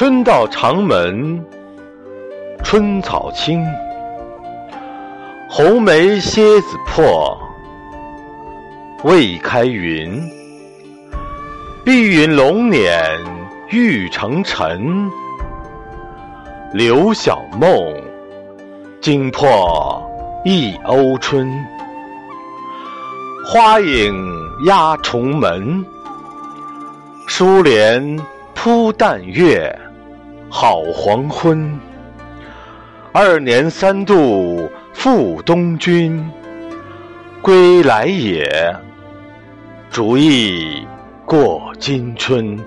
[0.00, 1.44] 春到长门
[2.64, 3.62] 春草青，
[5.46, 7.38] 红梅蝎子破，
[9.04, 10.18] 未开云。
[11.84, 13.20] 碧云龙辇
[13.68, 15.10] 玉成尘，
[16.72, 17.70] 刘晓梦
[19.02, 20.02] 惊破
[20.46, 21.46] 一欧春。
[23.44, 24.14] 花影
[24.64, 25.84] 压重门，
[27.26, 28.18] 疏帘
[28.54, 29.78] 铺淡月，
[30.50, 31.78] 好黄昏。
[33.12, 36.28] 二年三度赴东君，
[37.40, 38.44] 归来也，
[39.90, 40.86] 逐意
[41.24, 42.58] 过今春。